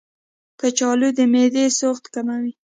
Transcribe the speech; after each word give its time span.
کچالو 0.59 1.09
د 1.17 1.19
معدې 1.31 1.65
سوخت 1.79 2.03
کموي. 2.13 2.53